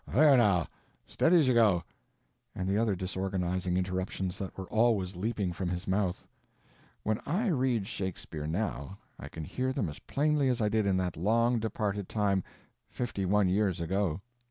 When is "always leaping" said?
4.69-5.53